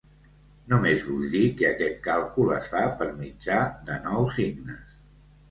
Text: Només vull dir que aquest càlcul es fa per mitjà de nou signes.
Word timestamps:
Només 0.71 1.03
vull 1.09 1.27
dir 1.35 1.41
que 1.59 1.67
aquest 1.73 1.99
càlcul 2.07 2.49
es 2.57 2.71
fa 2.73 2.83
per 3.03 3.09
mitjà 3.21 3.61
de 3.93 4.01
nou 4.09 4.27
signes. 4.41 4.99